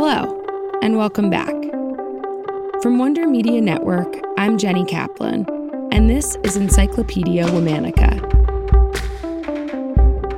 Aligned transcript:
Hello, 0.00 0.40
and 0.80 0.96
welcome 0.96 1.28
back. 1.28 1.52
From 2.82 3.00
Wonder 3.00 3.26
Media 3.26 3.60
Network, 3.60 4.14
I'm 4.38 4.56
Jenny 4.56 4.84
Kaplan, 4.84 5.44
and 5.90 6.08
this 6.08 6.36
is 6.44 6.56
Encyclopedia 6.56 7.44
Womannica. 7.46 8.14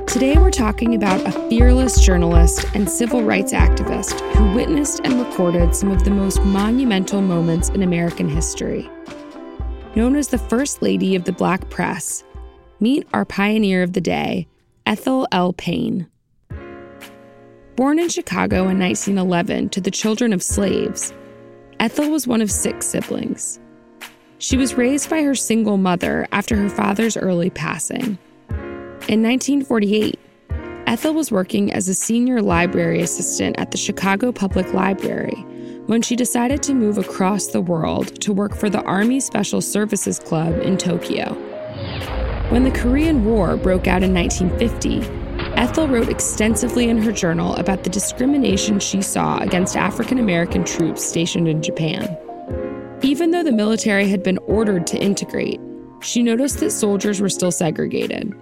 Today 0.07 0.35
we're 0.39 0.49
talking 0.49 0.95
about 0.95 1.23
a 1.27 1.47
fearless 1.47 2.03
journalist 2.03 2.65
and 2.73 2.89
civil 2.89 3.21
rights 3.21 3.53
activist 3.53 4.19
who 4.33 4.51
witnessed 4.55 5.01
and 5.03 5.23
recorded 5.23 5.75
some 5.75 5.91
of 5.91 6.05
the 6.05 6.09
most 6.11 6.41
monumental 6.41 7.21
moments 7.21 7.69
in 7.69 7.83
American 7.83 8.27
history. 8.27 8.89
Known 9.95 10.15
as 10.15 10.29
the 10.29 10.39
First 10.39 10.81
Lady 10.81 11.15
of 11.15 11.25
the 11.25 11.33
Black 11.33 11.69
Press, 11.69 12.23
meet 12.79 13.07
our 13.13 13.25
pioneer 13.25 13.83
of 13.83 13.93
the 13.93 14.01
day, 14.01 14.47
Ethel 14.87 15.27
L. 15.31 15.53
Payne. 15.53 16.10
Born 17.81 17.97
in 17.97 18.09
Chicago 18.09 18.67
in 18.67 18.77
1911 18.77 19.69
to 19.69 19.81
the 19.81 19.89
children 19.89 20.33
of 20.33 20.43
slaves, 20.43 21.11
Ethel 21.79 22.11
was 22.11 22.27
one 22.27 22.39
of 22.39 22.51
six 22.51 22.85
siblings. 22.85 23.59
She 24.37 24.55
was 24.55 24.75
raised 24.75 25.09
by 25.09 25.23
her 25.23 25.33
single 25.33 25.77
mother 25.77 26.27
after 26.31 26.55
her 26.57 26.69
father's 26.69 27.17
early 27.17 27.49
passing. 27.49 28.19
In 29.09 29.23
1948, 29.23 30.19
Ethel 30.85 31.15
was 31.15 31.31
working 31.31 31.73
as 31.73 31.89
a 31.89 31.95
senior 31.95 32.39
library 32.39 33.01
assistant 33.01 33.57
at 33.57 33.71
the 33.71 33.79
Chicago 33.79 34.31
Public 34.31 34.75
Library 34.75 35.43
when 35.87 36.03
she 36.03 36.15
decided 36.15 36.61
to 36.61 36.75
move 36.75 36.99
across 36.99 37.47
the 37.47 37.61
world 37.61 38.21
to 38.21 38.31
work 38.31 38.55
for 38.55 38.69
the 38.69 38.83
Army 38.83 39.19
Special 39.19 39.59
Services 39.59 40.19
Club 40.19 40.53
in 40.59 40.77
Tokyo. 40.77 41.33
When 42.49 42.63
the 42.63 42.79
Korean 42.79 43.25
War 43.25 43.57
broke 43.57 43.87
out 43.87 44.03
in 44.03 44.13
1950, 44.13 45.20
Ethel 45.61 45.87
wrote 45.87 46.09
extensively 46.09 46.89
in 46.89 46.97
her 46.97 47.11
journal 47.11 47.53
about 47.57 47.83
the 47.83 47.89
discrimination 47.91 48.79
she 48.79 48.99
saw 48.99 49.37
against 49.37 49.77
African 49.77 50.17
American 50.17 50.63
troops 50.63 51.05
stationed 51.05 51.47
in 51.47 51.61
Japan. 51.61 52.17
Even 53.03 53.29
though 53.29 53.43
the 53.43 53.51
military 53.51 54.07
had 54.07 54.23
been 54.23 54.39
ordered 54.47 54.87
to 54.87 54.97
integrate, 54.97 55.61
she 56.01 56.23
noticed 56.23 56.61
that 56.61 56.71
soldiers 56.71 57.21
were 57.21 57.29
still 57.29 57.51
segregated. 57.51 58.33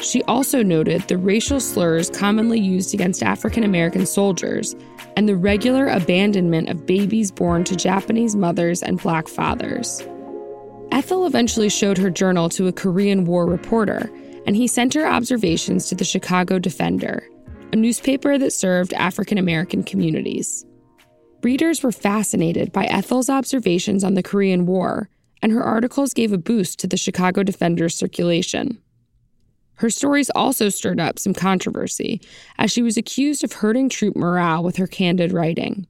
She 0.00 0.20
also 0.24 0.64
noted 0.64 1.02
the 1.02 1.16
racial 1.16 1.60
slurs 1.60 2.10
commonly 2.10 2.58
used 2.58 2.92
against 2.92 3.22
African 3.22 3.62
American 3.62 4.04
soldiers 4.04 4.74
and 5.16 5.28
the 5.28 5.36
regular 5.36 5.86
abandonment 5.86 6.70
of 6.70 6.86
babies 6.86 7.30
born 7.30 7.62
to 7.62 7.76
Japanese 7.76 8.34
mothers 8.34 8.82
and 8.82 9.00
black 9.00 9.28
fathers. 9.28 10.02
Ethel 10.90 11.24
eventually 11.24 11.68
showed 11.68 11.98
her 11.98 12.10
journal 12.10 12.48
to 12.48 12.66
a 12.66 12.72
Korean 12.72 13.26
War 13.26 13.46
reporter 13.46 14.10
and 14.48 14.56
he 14.56 14.66
sent 14.66 14.94
her 14.94 15.06
observations 15.06 15.90
to 15.90 15.94
the 15.94 16.06
Chicago 16.06 16.58
Defender, 16.58 17.22
a 17.70 17.76
newspaper 17.76 18.38
that 18.38 18.50
served 18.50 18.94
African 18.94 19.36
American 19.36 19.82
communities. 19.82 20.64
Readers 21.42 21.82
were 21.82 21.92
fascinated 21.92 22.72
by 22.72 22.86
Ethel's 22.86 23.28
observations 23.28 24.02
on 24.02 24.14
the 24.14 24.22
Korean 24.22 24.64
War, 24.64 25.10
and 25.42 25.52
her 25.52 25.62
articles 25.62 26.14
gave 26.14 26.32
a 26.32 26.38
boost 26.38 26.78
to 26.78 26.86
the 26.86 26.96
Chicago 26.96 27.42
Defender's 27.42 27.94
circulation. 27.94 28.80
Her 29.74 29.90
stories 29.90 30.30
also 30.30 30.70
stirred 30.70 30.98
up 30.98 31.18
some 31.18 31.34
controversy, 31.34 32.18
as 32.56 32.72
she 32.72 32.80
was 32.80 32.96
accused 32.96 33.44
of 33.44 33.52
hurting 33.52 33.90
troop 33.90 34.16
morale 34.16 34.64
with 34.64 34.76
her 34.76 34.86
candid 34.86 35.30
writing. 35.30 35.86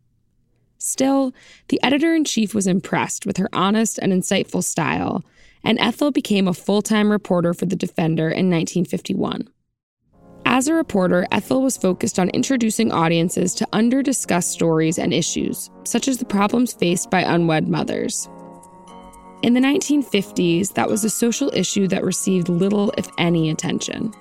Still, 0.78 1.32
the 1.68 1.80
editor 1.84 2.12
in 2.12 2.24
chief 2.24 2.56
was 2.56 2.66
impressed 2.66 3.24
with 3.24 3.36
her 3.36 3.48
honest 3.52 4.00
and 4.02 4.12
insightful 4.12 4.64
style 4.64 5.24
and 5.64 5.78
Ethel 5.78 6.10
became 6.10 6.48
a 6.48 6.54
full 6.54 6.82
time 6.82 7.10
reporter 7.10 7.54
for 7.54 7.66
The 7.66 7.76
Defender 7.76 8.24
in 8.24 8.50
1951. 8.50 9.48
As 10.44 10.66
a 10.66 10.74
reporter, 10.74 11.26
Ethel 11.30 11.62
was 11.62 11.76
focused 11.76 12.18
on 12.18 12.30
introducing 12.30 12.90
audiences 12.90 13.54
to 13.54 13.68
under 13.72 14.02
discussed 14.02 14.50
stories 14.50 14.98
and 14.98 15.12
issues, 15.12 15.70
such 15.84 16.08
as 16.08 16.18
the 16.18 16.24
problems 16.24 16.72
faced 16.72 17.10
by 17.10 17.20
unwed 17.20 17.68
mothers. 17.68 18.28
In 19.42 19.54
the 19.54 19.60
1950s, 19.60 20.74
that 20.74 20.88
was 20.88 21.04
a 21.04 21.10
social 21.10 21.50
issue 21.54 21.86
that 21.88 22.02
received 22.02 22.48
little, 22.48 22.92
if 22.98 23.08
any, 23.18 23.50
attention. 23.50 24.12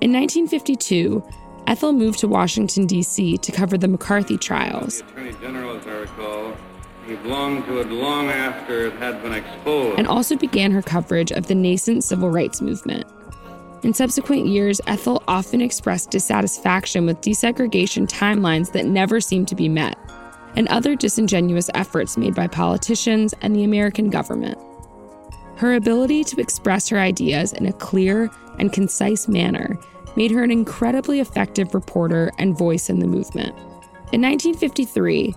In 0.00 0.12
1952, 0.12 1.22
Ethel 1.68 1.92
moved 1.92 2.18
to 2.20 2.28
Washington, 2.28 2.86
D.C. 2.86 3.36
to 3.36 3.52
cover 3.52 3.76
the 3.76 3.88
McCarthy 3.88 4.38
trials. 4.38 5.02
The 5.02 5.08
Attorney 5.08 5.32
General, 5.34 5.76
as 5.76 5.86
I 5.86 5.90
recall, 5.90 6.56
he 7.08 7.16
belonged 7.16 7.64
to 7.64 7.80
it 7.80 7.88
long 7.88 8.28
after 8.28 8.86
it 8.86 8.92
had 8.94 9.22
been 9.22 9.32
exposed. 9.32 9.98
And 9.98 10.06
also 10.06 10.36
began 10.36 10.70
her 10.72 10.82
coverage 10.82 11.32
of 11.32 11.46
the 11.46 11.54
nascent 11.54 12.04
civil 12.04 12.28
rights 12.28 12.60
movement. 12.60 13.06
In 13.82 13.94
subsequent 13.94 14.46
years, 14.46 14.80
Ethel 14.86 15.22
often 15.26 15.62
expressed 15.62 16.10
dissatisfaction 16.10 17.06
with 17.06 17.20
desegregation 17.22 18.06
timelines 18.06 18.72
that 18.72 18.84
never 18.84 19.20
seemed 19.20 19.48
to 19.48 19.54
be 19.54 19.68
met, 19.68 19.96
and 20.54 20.68
other 20.68 20.94
disingenuous 20.94 21.70
efforts 21.74 22.18
made 22.18 22.34
by 22.34 22.46
politicians 22.46 23.32
and 23.40 23.56
the 23.56 23.64
American 23.64 24.10
government. 24.10 24.58
Her 25.56 25.74
ability 25.74 26.24
to 26.24 26.40
express 26.40 26.88
her 26.88 26.98
ideas 26.98 27.52
in 27.52 27.66
a 27.66 27.72
clear 27.72 28.30
and 28.58 28.72
concise 28.72 29.28
manner 29.28 29.78
made 30.16 30.30
her 30.30 30.42
an 30.42 30.50
incredibly 30.50 31.20
effective 31.20 31.74
reporter 31.74 32.30
and 32.38 32.58
voice 32.58 32.90
in 32.90 32.98
the 32.98 33.06
movement. 33.06 33.56
In 34.12 34.22
1953, 34.22 35.34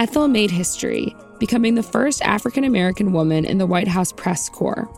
Ethel 0.00 0.28
made 0.28 0.50
history, 0.50 1.14
becoming 1.38 1.74
the 1.74 1.82
first 1.82 2.22
African 2.22 2.64
American 2.64 3.12
woman 3.12 3.44
in 3.44 3.58
the 3.58 3.66
White 3.66 3.86
House 3.86 4.12
press 4.12 4.48
corps. 4.48 4.88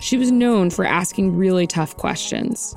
She 0.00 0.16
was 0.16 0.30
known 0.30 0.70
for 0.70 0.86
asking 0.86 1.36
really 1.36 1.66
tough 1.66 1.94
questions. 1.98 2.74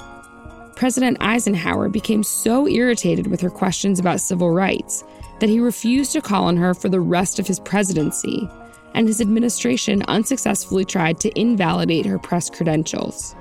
President 0.76 1.16
Eisenhower 1.22 1.88
became 1.88 2.22
so 2.22 2.68
irritated 2.68 3.28
with 3.28 3.40
her 3.40 3.50
questions 3.50 3.98
about 3.98 4.20
civil 4.20 4.52
rights 4.52 5.06
that 5.40 5.48
he 5.48 5.62
refused 5.62 6.12
to 6.12 6.22
call 6.22 6.44
on 6.44 6.58
her 6.58 6.74
for 6.74 6.90
the 6.90 7.00
rest 7.00 7.40
of 7.40 7.48
his 7.48 7.62
presidency, 7.62 8.50
and 8.94 9.08
his 9.08 9.22
administration 9.22 10.04
unsuccessfully 10.10 10.84
tried 10.84 11.22
to 11.22 11.40
invalidate 11.40 12.06
her 12.06 12.20
press 12.20 12.50
credentials. 12.50 13.38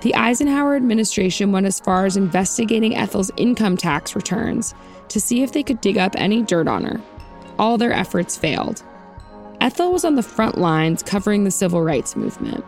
The 0.00 0.14
Eisenhower 0.14 0.76
administration 0.76 1.52
went 1.52 1.66
as 1.66 1.80
far 1.80 2.06
as 2.06 2.16
investigating 2.16 2.96
Ethel's 2.96 3.30
income 3.36 3.76
tax 3.76 4.16
returns 4.16 4.74
to 5.08 5.20
see 5.20 5.42
if 5.42 5.52
they 5.52 5.62
could 5.62 5.82
dig 5.82 5.98
up 5.98 6.14
any 6.16 6.42
dirt 6.42 6.68
on 6.68 6.82
her 6.82 7.02
all 7.58 7.78
their 7.78 7.92
efforts 7.92 8.36
failed. 8.36 8.82
Ethel 9.60 9.92
was 9.92 10.04
on 10.04 10.16
the 10.16 10.22
front 10.22 10.58
lines 10.58 11.02
covering 11.02 11.44
the 11.44 11.50
civil 11.50 11.82
rights 11.82 12.16
movement. 12.16 12.64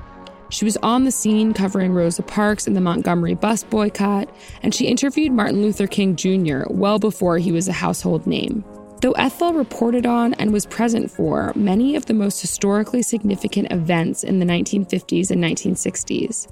She 0.50 0.64
was 0.64 0.78
on 0.78 1.04
the 1.04 1.10
scene 1.10 1.52
covering 1.52 1.92
Rosa 1.92 2.22
Parks 2.22 2.66
and 2.66 2.74
the 2.74 2.80
Montgomery 2.80 3.34
bus 3.34 3.64
boycott, 3.64 4.28
and 4.62 4.74
she 4.74 4.86
interviewed 4.86 5.32
Martin 5.32 5.60
Luther 5.60 5.86
King 5.86 6.16
Jr. 6.16 6.62
well 6.70 6.98
before 6.98 7.38
he 7.38 7.52
was 7.52 7.68
a 7.68 7.72
household 7.72 8.26
name. 8.26 8.64
Though 9.00 9.12
Ethel 9.12 9.52
reported 9.52 10.06
on 10.06 10.34
and 10.34 10.52
was 10.52 10.66
present 10.66 11.10
for 11.10 11.52
many 11.54 11.94
of 11.94 12.06
the 12.06 12.14
most 12.14 12.40
historically 12.40 13.02
significant 13.02 13.70
events 13.70 14.24
in 14.24 14.38
the 14.38 14.46
1950s 14.46 15.30
and 15.30 15.44
1960s, 15.44 16.48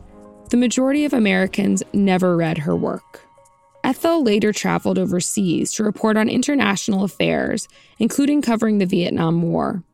the 0.50 0.56
majority 0.56 1.04
of 1.04 1.12
Americans 1.12 1.82
never 1.92 2.36
read 2.36 2.58
her 2.58 2.76
work. 2.76 3.25
Ethel 3.86 4.24
later 4.24 4.52
traveled 4.52 4.98
overseas 4.98 5.72
to 5.72 5.84
report 5.84 6.16
on 6.16 6.28
international 6.28 7.04
affairs, 7.04 7.68
including 8.00 8.42
covering 8.42 8.78
the 8.78 8.84
Vietnam 8.84 9.42
War. 9.42 9.84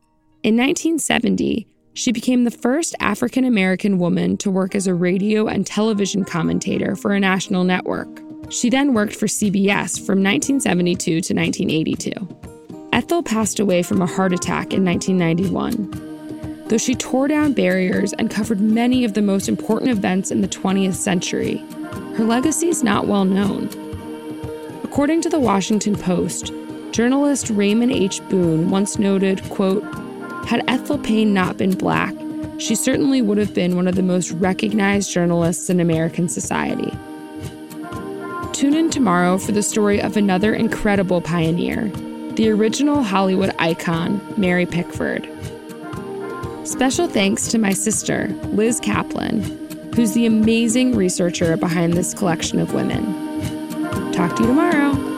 In 0.41 0.57
1970, 0.57 1.67
she 1.93 2.11
became 2.11 2.43
the 2.43 2.49
first 2.49 2.95
African 2.99 3.45
American 3.45 3.99
woman 3.99 4.35
to 4.37 4.49
work 4.49 4.73
as 4.73 4.87
a 4.87 4.95
radio 4.95 5.45
and 5.45 5.63
television 5.63 6.25
commentator 6.25 6.95
for 6.95 7.13
a 7.13 7.19
national 7.19 7.65
network. 7.65 8.07
She 8.49 8.71
then 8.71 8.95
worked 8.95 9.15
for 9.15 9.27
CBS 9.27 9.97
from 9.97 10.23
1972 10.23 11.21
to 11.21 11.35
1982. 11.35 12.89
Ethel 12.93 13.21
passed 13.21 13.59
away 13.59 13.83
from 13.83 14.01
a 14.01 14.07
heart 14.07 14.33
attack 14.33 14.73
in 14.73 14.83
1991. 14.83 16.65
Though 16.67 16.79
she 16.79 16.95
tore 16.95 17.27
down 17.27 17.53
barriers 17.53 18.11
and 18.13 18.31
covered 18.31 18.59
many 18.59 19.05
of 19.05 19.13
the 19.13 19.21
most 19.21 19.47
important 19.47 19.91
events 19.91 20.31
in 20.31 20.41
the 20.41 20.47
20th 20.47 20.95
century, 20.95 21.63
her 22.15 22.23
legacy 22.23 22.69
is 22.69 22.83
not 22.83 23.07
well 23.07 23.25
known. 23.25 23.69
According 24.83 25.21
to 25.21 25.29
the 25.29 25.39
Washington 25.39 25.95
Post, 25.95 26.53
journalist 26.91 27.49
Raymond 27.49 27.91
H. 27.91 28.21
Boone 28.29 28.69
once 28.69 28.99
noted, 28.99 29.41
quote, 29.49 29.83
had 30.45 30.63
Ethel 30.67 30.99
Payne 30.99 31.33
not 31.33 31.57
been 31.57 31.75
black, 31.75 32.13
she 32.59 32.75
certainly 32.75 33.21
would 33.21 33.37
have 33.37 33.53
been 33.53 33.75
one 33.75 33.87
of 33.87 33.95
the 33.95 34.03
most 34.03 34.31
recognized 34.31 35.11
journalists 35.11 35.69
in 35.69 35.79
American 35.79 36.29
society. 36.29 36.91
Tune 38.53 38.75
in 38.75 38.91
tomorrow 38.91 39.39
for 39.39 39.51
the 39.51 39.63
story 39.63 39.99
of 39.99 40.15
another 40.15 40.53
incredible 40.53 41.19
pioneer, 41.19 41.89
the 42.35 42.49
original 42.49 43.01
Hollywood 43.01 43.55
icon, 43.57 44.21
Mary 44.37 44.67
Pickford. 44.67 45.27
Special 46.63 47.07
thanks 47.07 47.47
to 47.47 47.57
my 47.57 47.73
sister, 47.73 48.27
Liz 48.51 48.79
Kaplan, 48.79 49.62
who's 49.95 50.13
the 50.13 50.25
amazing 50.25 50.95
researcher 50.95 51.55
behind 51.57 51.93
this 51.93 52.13
collection 52.13 52.59
of 52.59 52.73
women. 52.73 53.03
Talk 54.11 54.35
to 54.35 54.41
you 54.41 54.47
tomorrow. 54.47 55.12